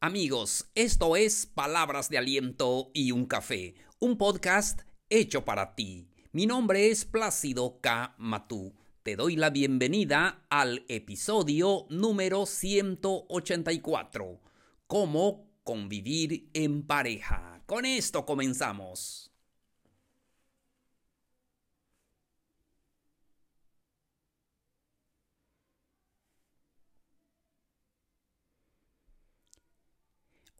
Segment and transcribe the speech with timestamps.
[0.00, 6.08] Amigos, esto es Palabras de Aliento y un Café, un podcast hecho para ti.
[6.30, 8.14] Mi nombre es Plácido K.
[8.16, 8.76] Matú.
[9.02, 14.40] Te doy la bienvenida al episodio número 184.
[14.86, 17.64] Cómo convivir en pareja.
[17.66, 19.27] Con esto comenzamos.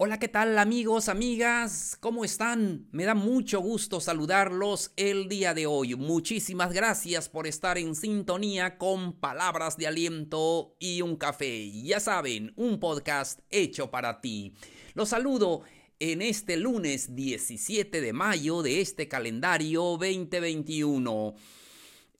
[0.00, 1.96] Hola, ¿qué tal amigos, amigas?
[1.98, 2.86] ¿Cómo están?
[2.92, 5.96] Me da mucho gusto saludarlos el día de hoy.
[5.96, 11.68] Muchísimas gracias por estar en sintonía con palabras de aliento y un café.
[11.82, 14.54] Ya saben, un podcast hecho para ti.
[14.94, 15.62] Los saludo
[15.98, 21.34] en este lunes 17 de mayo de este calendario 2021.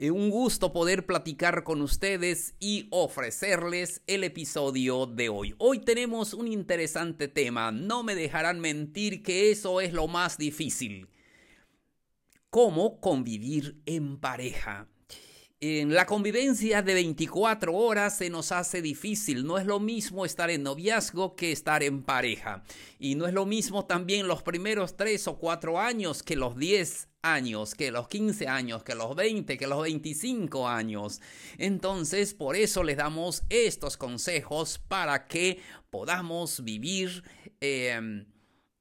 [0.00, 5.56] Eh, un gusto poder platicar con ustedes y ofrecerles el episodio de hoy.
[5.58, 7.72] Hoy tenemos un interesante tema.
[7.72, 11.08] No me dejarán mentir que eso es lo más difícil.
[12.48, 14.86] ¿Cómo convivir en pareja?
[15.58, 19.44] En la convivencia de 24 horas se nos hace difícil.
[19.44, 22.62] No es lo mismo estar en noviazgo que estar en pareja.
[23.00, 27.07] Y no es lo mismo también los primeros 3 o 4 años que los 10
[27.22, 31.20] años, que los 15 años, que los 20, que los 25 años.
[31.58, 37.24] Entonces, por eso les damos estos consejos para que podamos vivir
[37.60, 38.26] em,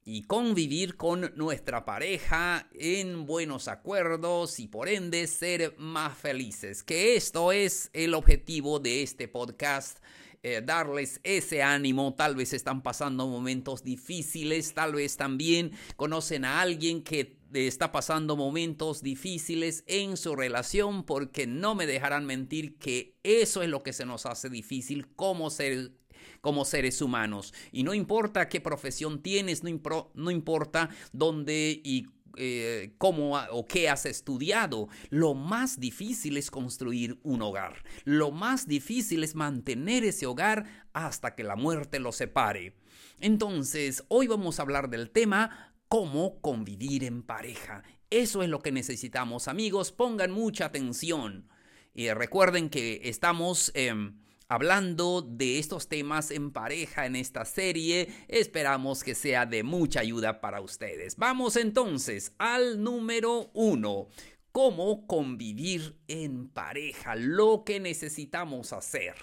[0.04, 6.82] y convivir con nuestra pareja en buenos acuerdos y por ende ser más felices.
[6.82, 9.98] Que esto es el objetivo de este podcast.
[10.44, 16.60] Eh, darles ese ánimo, tal vez están pasando momentos difíciles, tal vez también conocen a
[16.60, 23.16] alguien que está pasando momentos difíciles en su relación porque no me dejarán mentir que
[23.22, 25.92] eso es lo que se nos hace difícil como, ser,
[26.40, 27.54] como seres humanos.
[27.72, 32.06] Y no importa qué profesión tienes, no, no importa dónde y
[32.40, 34.88] eh, cómo o qué has estudiado.
[35.10, 37.82] Lo más difícil es construir un hogar.
[38.04, 42.74] Lo más difícil es mantener ese hogar hasta que la muerte lo separe.
[43.20, 47.82] Entonces, hoy vamos a hablar del tema cómo convivir en pareja.
[48.10, 49.92] Eso es lo que necesitamos, amigos.
[49.92, 51.48] Pongan mucha atención.
[51.94, 58.08] Y recuerden que estamos em, hablando de estos temas en pareja en esta serie.
[58.28, 61.16] Esperamos que sea de mucha ayuda para ustedes.
[61.16, 64.08] Vamos entonces al número uno.
[64.52, 67.14] Cómo convivir en pareja.
[67.14, 69.14] Lo que necesitamos hacer.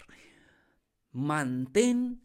[1.11, 2.21] Mantén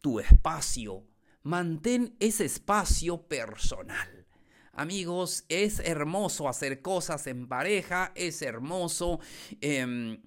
[0.00, 1.07] tu espacio
[1.48, 4.26] Mantén ese espacio personal.
[4.74, 9.18] Amigos, es hermoso hacer cosas en pareja, es hermoso
[9.62, 10.20] em,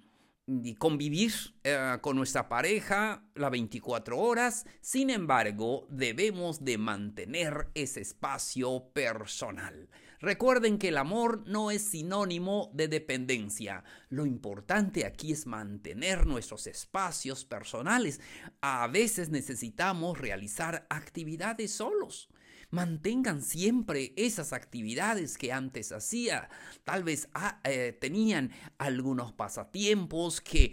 [0.80, 8.90] convivir eh, con nuestra pareja las 24 horas, sin embargo, debemos de mantener ese espacio
[8.92, 9.88] personal.
[10.22, 13.82] Recuerden que el amor no es sinónimo de dependencia.
[14.08, 18.20] Lo importante aquí es mantener nuestros espacios personales.
[18.60, 22.28] A veces necesitamos realizar actividades solos
[22.70, 26.48] mantengan siempre esas actividades que antes hacía.
[26.84, 30.72] Tal vez ah, eh, tenían algunos pasatiempos que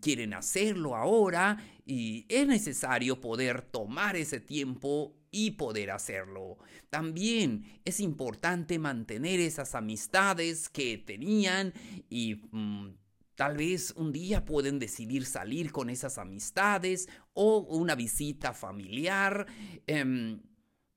[0.00, 6.58] quieren hacerlo ahora y es necesario poder tomar ese tiempo y poder hacerlo.
[6.90, 11.72] También es importante mantener esas amistades que tenían
[12.08, 12.90] y mm,
[13.34, 19.46] Tal vez un día pueden decidir salir con esas amistades o una visita familiar.
[19.86, 20.40] Em,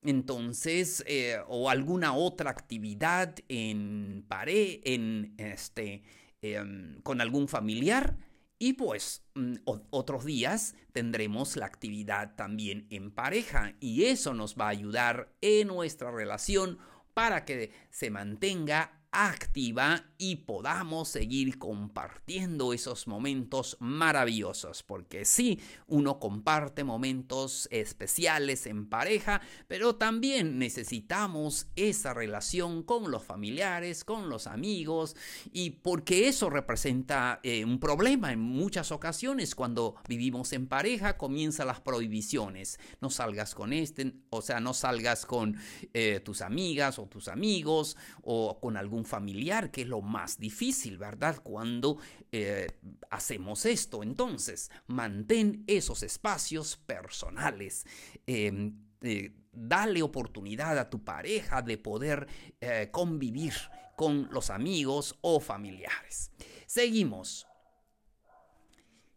[0.03, 6.03] entonces, eh, o alguna otra actividad en pared, en este,
[6.41, 8.17] em, con algún familiar.
[8.65, 9.57] Y pues mm,
[9.91, 15.67] otros días tendremos la actividad también en pareja y eso nos va a ayudar en
[15.67, 16.79] nuestra relación
[17.13, 24.83] para que se mantenga activa y podamos seguir compartiendo esos momentos maravillosos.
[24.83, 33.23] Porque sí, uno comparte momentos especiales en pareja, pero también necesitamos esa relación con los
[33.23, 35.15] familiares, con los amigos,
[35.53, 41.67] y porque eso representa eh, un problema en muchas ocasiones cuando vivimos en pareja, comienzan
[41.67, 42.79] las prohibiciones.
[42.99, 45.55] No salgas con este, o sea, no salgas con
[45.93, 50.97] eh, tus amigas o tus amigos o con algún familiar, que es lo más difícil,
[50.97, 51.41] ¿verdad?
[51.43, 51.97] Cuando
[52.31, 52.67] eh,
[53.09, 54.03] hacemos esto.
[54.03, 57.85] Entonces, mantén esos espacios personales.
[58.25, 62.27] Em, eh, dale oportunidad a tu pareja de poder
[62.59, 63.53] eh, convivir
[63.95, 66.31] con los amigos o familiares.
[66.65, 67.47] Seguimos.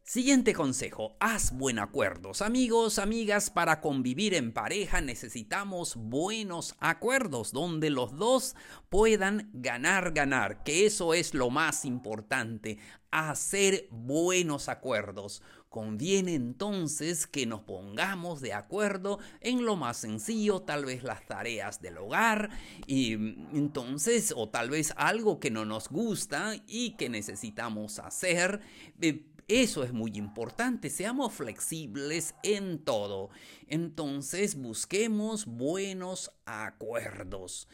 [0.08, 2.40] Siguiente consejo, haz buen acuerdos.
[2.40, 8.56] Amigos, amigas, para convivir en pareja necesitamos buenos acuerdos donde los dos
[8.88, 12.78] puedan ganar, ganar, que eso es lo más importante,
[13.10, 15.43] hacer buenos acuerdos.
[15.69, 21.82] Conviene entonces que nos pongamos de acuerdo en lo más sencillo, tal vez las tareas
[21.82, 22.49] del hogar,
[22.87, 28.62] y entonces, o tal vez algo que no nos gusta y que necesitamos hacer.
[29.02, 33.31] Eh, eso es muy importante, seamos flexibles en todo.
[33.67, 37.67] Entonces busquemos buenos acuerdos,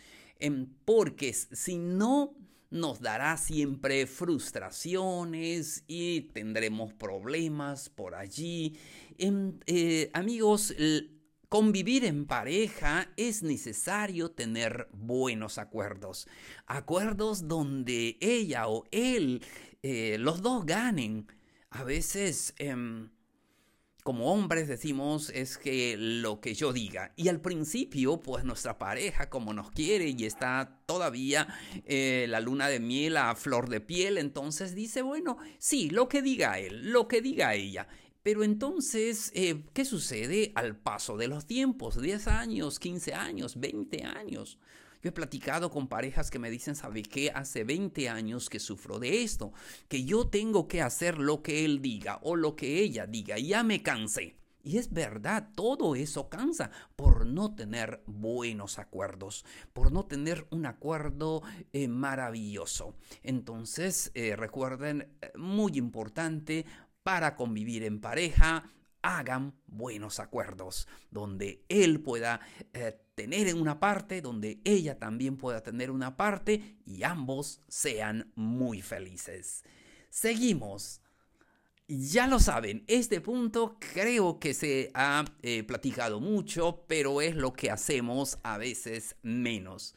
[0.84, 2.36] porque si no
[2.70, 8.76] nos dará siempre frustraciones y tendremos problemas por allí.
[9.18, 10.74] Eh, amigos,
[11.48, 16.26] convivir en pareja es necesario tener buenos acuerdos.
[16.66, 19.40] Acuerdos donde ella o él,
[19.84, 21.28] eh, los dos ganen
[21.74, 23.10] a veces, em,
[24.04, 27.12] como hombres decimos, es que lo que yo diga.
[27.16, 31.48] Y al principio, pues nuestra pareja, como nos quiere y está todavía
[31.84, 36.22] eh, la luna de miel a flor de piel, entonces dice, bueno, sí, lo que
[36.22, 37.88] diga él, lo que diga ella.
[38.22, 42.00] Pero entonces, eh, ¿qué sucede al paso de los tiempos?
[42.00, 44.58] 10 años, 15 años, 20 años.
[45.04, 47.30] Yo he platicado con parejas que me dicen, ¿sabe qué?
[47.30, 49.52] Hace 20 años que sufro de esto,
[49.86, 53.62] que yo tengo que hacer lo que él diga o lo que ella diga, ya
[53.62, 54.38] me cansé.
[54.62, 60.64] Y es verdad, todo eso cansa por no tener buenos acuerdos, por no tener un
[60.64, 61.42] acuerdo
[61.74, 62.94] eh, maravilloso.
[63.22, 66.64] Entonces, eh, recuerden, eh, muy importante
[67.02, 68.72] para convivir en pareja,
[69.04, 72.40] hagan buenos acuerdos, donde él pueda
[72.72, 78.32] eh, tener en una parte, donde ella también pueda tener una parte y ambos sean
[78.34, 79.62] muy felices.
[80.08, 81.02] Seguimos.
[81.86, 87.52] Ya lo saben, este punto creo que se ha eh, platicado mucho, pero es lo
[87.52, 89.94] que hacemos a veces menos.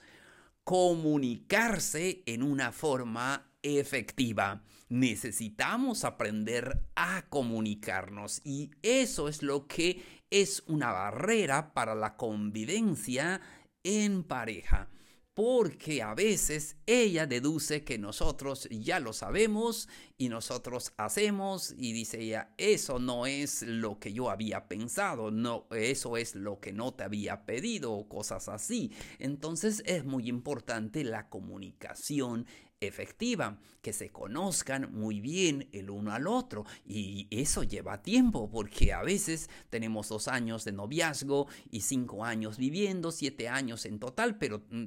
[0.65, 4.63] Comunicarse en una forma efectiva.
[4.89, 13.41] Necesitamos aprender a comunicarnos y eso es lo que es una barrera para la convivencia
[13.83, 14.89] en pareja
[15.37, 19.87] porque a veces ella deduce que nosotros ya lo sabemos
[20.17, 25.67] y nosotros hacemos y dice ella, eso no es lo que yo había pensado, no,
[25.69, 28.91] eso es lo que no te había pedido o cosas así.
[29.19, 32.47] Entonces es muy importante la comunicación
[32.79, 36.65] efectiva, que se conozcan muy bien el uno al otro.
[36.85, 42.57] Y eso lleva tiempo, porque a veces tenemos dos años de noviazgo y cinco años
[42.57, 44.85] viviendo, siete años en total, pero mm,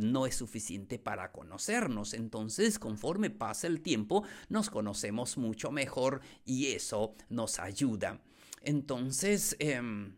[0.00, 2.14] no es suficiente para conocernos.
[2.14, 8.20] Entonces, conforme pasa el tiempo, nos conocemos mucho mejor y eso nos ayuda.
[8.62, 10.16] Entonces, em,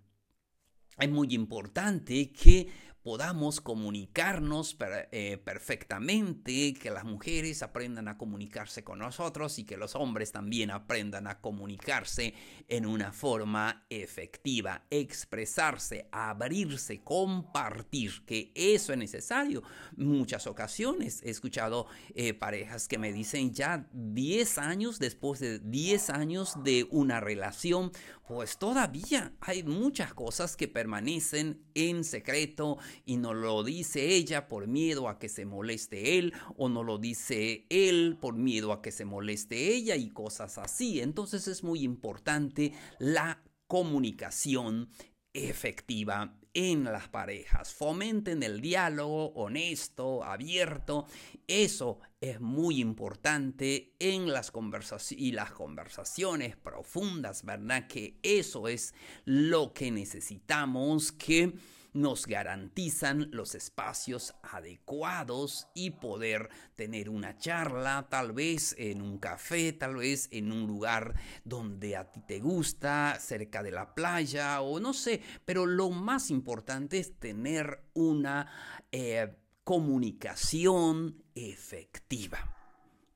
[0.98, 2.68] es muy importante que
[3.04, 4.78] podamos comunicarnos
[5.12, 10.70] eh, perfectamente, que las mujeres aprendan a comunicarse con nosotros y que los hombres también
[10.70, 12.32] aprendan a comunicarse
[12.66, 19.62] en una forma efectiva, expresarse, abrirse, compartir, que eso es necesario.
[19.96, 26.08] Muchas ocasiones he escuchado eh, parejas que me dicen ya 10 años, después de 10
[26.08, 27.92] años de una relación,
[28.26, 34.66] pues todavía hay muchas cosas que permanecen en secreto y no lo dice ella por
[34.66, 38.92] miedo a que se moleste él o no lo dice él por miedo a que
[38.92, 41.00] se moleste ella y cosas así.
[41.00, 44.88] Entonces es muy importante la comunicación
[45.32, 47.74] efectiva en las parejas.
[47.74, 51.06] Fomenten el diálogo honesto, abierto.
[51.48, 57.88] Eso es muy importante en las conversaciones y las conversaciones profundas, ¿verdad?
[57.88, 61.52] Que eso es lo que necesitamos que
[61.94, 69.72] nos garantizan los espacios adecuados y poder tener una charla, tal vez en un café,
[69.72, 74.80] tal vez en un lugar donde a ti te gusta, cerca de la playa o
[74.80, 78.50] no sé, pero lo más importante es tener una
[78.90, 79.32] eh,
[79.62, 82.54] comunicación efectiva.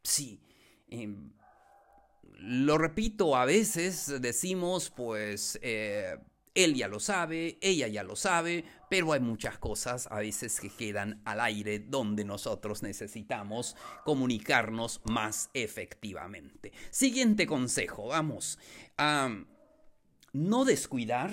[0.03, 0.41] Sí.
[0.89, 1.33] Em,
[2.39, 6.17] lo repito, a veces decimos, pues, eh,
[6.59, 10.71] él ya lo sabe, ella ya lo sabe, pero hay muchas cosas a veces que
[10.71, 16.73] quedan al aire donde nosotros necesitamos comunicarnos más efectivamente.
[16.91, 18.59] Siguiente consejo, vamos.
[20.33, 21.31] no descuidar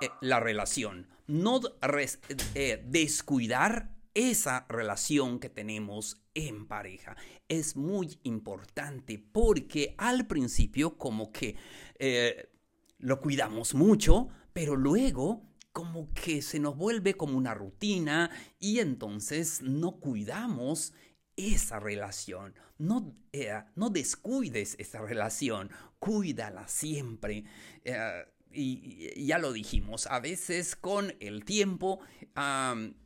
[0.00, 1.60] eh, la relación, no
[2.54, 7.16] eh, descuidar esa relación que tenemos en pareja.
[7.48, 11.54] Es muy importante porque al principio como que
[12.00, 12.50] eh,
[12.98, 15.42] lo cuidamos mucho, pero luego
[15.72, 20.92] como que se nos vuelve como una rutina y entonces no cuidamos
[21.36, 22.54] esa relación.
[22.78, 27.44] No, eh, no descuides esa relación, cuídala siempre.
[27.84, 32.00] Eh, y, ya lo dijimos, a veces con el tiempo,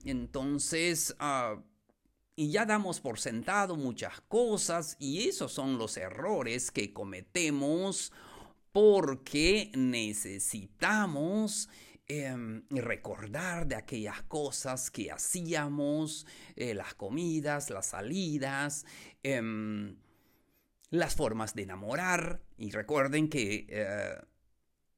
[0.05, 1.63] entonces, ah,
[2.37, 8.13] y ya damos por sentado muchas cosas y esos son los errores que cometemos
[8.75, 11.69] porque necesitamos
[12.09, 16.27] em, recordar de aquellas cosas que hacíamos,
[16.57, 18.85] eh, las comidas, las salidas,
[19.23, 19.97] em,
[20.91, 22.43] las formas de enamorar.
[22.59, 24.17] Y recuerden que eh,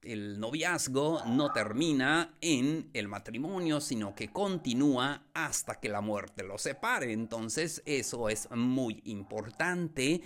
[0.00, 6.62] el noviazgo no termina en el matrimonio, sino que continúa hasta que la muerte los
[6.62, 7.12] separe.
[7.12, 10.22] Entonces eso es muy importante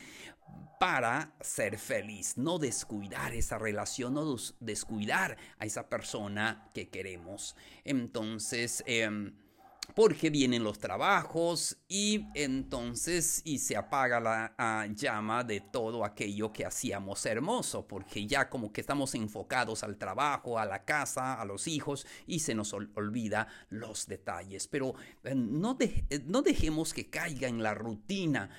[0.79, 7.55] para ser feliz, no descuidar esa relación, no descuidar a esa persona que queremos.
[7.85, 9.35] Entonces, em,
[9.95, 16.53] porque vienen los trabajos y entonces y se apaga la ah, llama de todo aquello
[16.53, 21.45] que hacíamos hermoso, porque ya como que estamos enfocados al trabajo, a la casa, a
[21.45, 24.69] los hijos y se nos olvida los detalles.
[24.69, 24.95] Pero
[25.25, 28.51] eh, no, eh, no dejemos que caiga en la rutina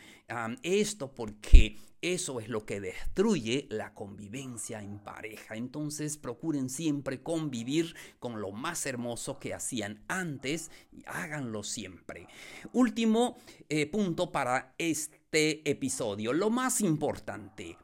[0.64, 5.56] esto porque eso es lo que destruye la convivencia en pareja.
[5.56, 12.28] Entonces procuren siempre convivir con lo más hermoso que hacían antes y háganlo siempre.
[12.74, 13.38] Último
[13.70, 17.78] eh, punto para este episodio, lo más importante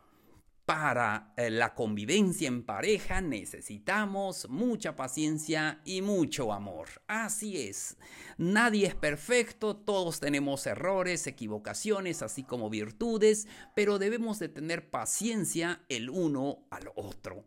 [0.67, 6.89] para eh, la convivencia en pareja necesitamos mucha paciencia y mucho amor.
[7.07, 7.95] Así es.
[8.37, 13.47] Nadie es perfecto, todos tenemos errores, equivocaciones, así como virtudes,
[13.77, 17.45] pero debemos de tener paciencia el uno al otro.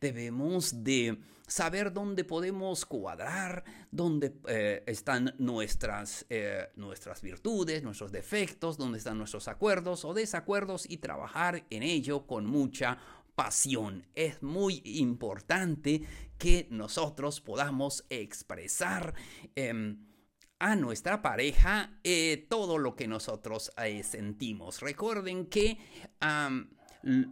[0.00, 1.18] Debemos de
[1.50, 9.18] saber dónde podemos cuadrar, dónde eh, están nuestras, eh, nuestras virtudes, nuestros defectos, dónde están
[9.18, 12.98] nuestros acuerdos o desacuerdos y trabajar en ello con mucha
[13.34, 14.06] pasión.
[14.14, 16.02] Es muy importante
[16.38, 19.14] que nosotros podamos expresar
[19.56, 20.06] em,
[20.60, 23.72] a nuestra pareja eh, todo lo que nosotros
[24.04, 24.80] sentimos.
[24.80, 25.78] Recuerden que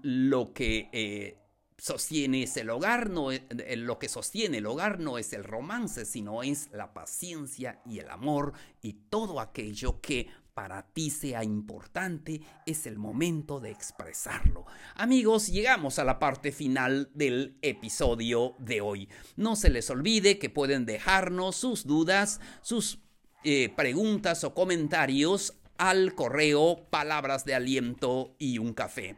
[0.02, 1.36] lo que
[1.78, 3.42] sostiene el hogar, no es,
[3.76, 8.10] lo que sostiene el hogar no es el romance, sino es la paciencia y el
[8.10, 14.66] amor y todo aquello que para ti sea importante, es el momento de expresarlo.
[14.96, 19.08] Amigos, llegamos a la parte final del episodio de hoy.
[19.36, 22.98] No se les olvide que pueden dejarnos sus dudas, sus
[23.44, 29.14] eh, preguntas o comentarios al correo palabras de aliento y un café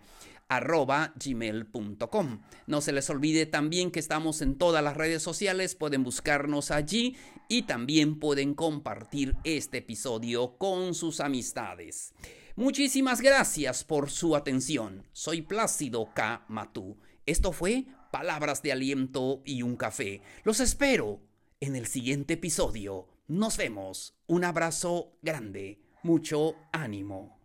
[0.50, 2.42] arroba gmail.com.
[2.66, 7.16] No se les olvide también que estamos en todas las redes sociales, pueden buscarnos allí
[7.49, 12.12] y también pueden compartir este episodio con sus amistades.
[12.57, 15.07] Muchísimas gracias por su atención.
[15.12, 16.45] Soy Plácido K.
[16.49, 16.99] Matú.
[17.25, 20.21] Esto fue Palabras de Aliento y un Café.
[20.42, 21.23] Los espero
[21.61, 23.07] en el siguiente episodio.
[23.28, 24.16] Nos vemos.
[24.26, 25.80] Un abrazo grande.
[26.02, 27.39] Mucho ánimo.